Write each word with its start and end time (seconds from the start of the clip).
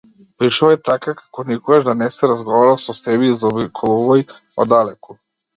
Пишувај 0.43 0.77
така, 0.87 1.13
како 1.19 1.45
никогаш 1.49 1.85
да 1.89 1.95
не 1.99 2.07
си 2.17 2.29
разговарал 2.33 2.79
со 2.87 2.97
себе 3.03 3.29
и 3.35 3.39
заобиколувај 3.45 4.29
оддалеку. 4.65 5.21